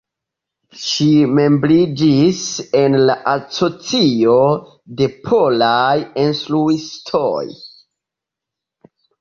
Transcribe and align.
Ŝi 0.83 1.09
membriĝis 1.39 2.39
en 2.79 2.97
la 3.09 3.17
Asocio 3.33 4.39
de 5.03 5.11
Polaj 5.29 5.95
Instruistoj. 6.25 7.47